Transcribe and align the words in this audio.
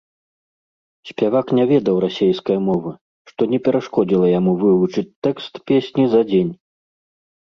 Спявак 1.09 1.47
не 1.57 1.63
ведаў 1.71 1.95
расейскай 2.05 2.57
мовы, 2.69 2.91
што 3.31 3.41
не 3.51 3.59
перашкодзіла 3.67 4.31
яму 4.39 4.51
вывучыць 4.63 5.05
тэкст 5.27 5.53
песні 5.73 6.05
за 6.15 6.21
дзень. 6.33 6.49